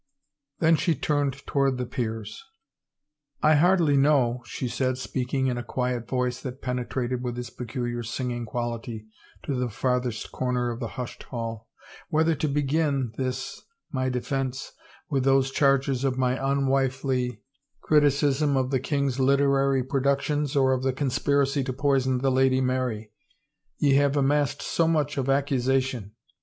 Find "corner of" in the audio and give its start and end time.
10.31-10.79